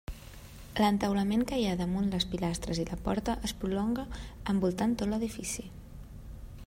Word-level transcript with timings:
L'entaulament 0.83 1.43
que 1.51 1.59
hi 1.63 1.67
ha 1.71 1.75
damunt 1.81 2.07
les 2.15 2.25
pilastres 2.31 2.81
i 2.85 2.87
la 2.87 2.99
porta 3.09 3.37
es 3.49 3.53
prolonga 3.61 4.07
envoltant 4.55 4.97
tot 5.03 5.13
l'edifici. 5.13 5.69